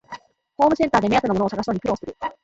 [0.57, 2.17] ホームセンターで目当てのものを探すのに苦労する